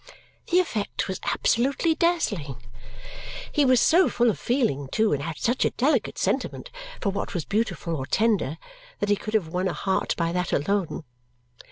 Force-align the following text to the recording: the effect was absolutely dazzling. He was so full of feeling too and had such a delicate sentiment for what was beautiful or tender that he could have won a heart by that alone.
the 0.49 0.57
effect 0.57 1.07
was 1.07 1.19
absolutely 1.25 1.93
dazzling. 1.93 2.55
He 3.51 3.63
was 3.63 3.79
so 3.79 4.09
full 4.09 4.31
of 4.31 4.39
feeling 4.39 4.89
too 4.91 5.13
and 5.13 5.21
had 5.21 5.37
such 5.37 5.63
a 5.63 5.69
delicate 5.69 6.17
sentiment 6.17 6.71
for 6.99 7.09
what 7.11 7.35
was 7.35 7.45
beautiful 7.45 7.95
or 7.95 8.07
tender 8.07 8.57
that 8.97 9.09
he 9.09 9.15
could 9.15 9.35
have 9.35 9.49
won 9.49 9.67
a 9.67 9.73
heart 9.73 10.15
by 10.17 10.31
that 10.31 10.53
alone. 10.53 11.03